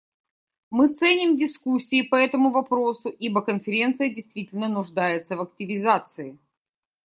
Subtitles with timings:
[0.71, 6.39] Мы ценим дискуссии по этому вопросу, ибо Конференция действительно нуждается в активизации.